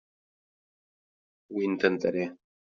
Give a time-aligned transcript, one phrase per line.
[1.53, 2.29] Ho intentaré.